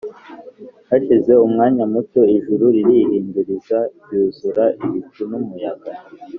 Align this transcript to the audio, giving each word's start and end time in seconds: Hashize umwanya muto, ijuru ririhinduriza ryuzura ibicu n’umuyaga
Hashize 0.89 1.31
umwanya 1.45 1.83
muto, 1.93 2.21
ijuru 2.37 2.65
ririhinduriza 2.75 3.79
ryuzura 4.01 4.63
ibicu 4.85 5.21
n’umuyaga 5.31 5.91